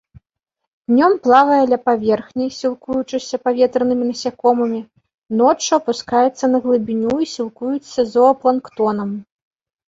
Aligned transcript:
Днём 0.91 1.13
плавае 1.25 1.57
ля 1.73 1.77
паверхні, 1.89 2.47
сілкуючыся 2.59 3.37
паветранымі 3.45 4.07
насякомымі, 4.13 4.81
ноччу 5.43 5.71
апускаецца 5.79 6.45
на 6.55 6.63
глыбіню 6.65 7.13
і 7.27 7.31
сілкуецца 7.35 7.99
зоапланктонам. 8.15 9.09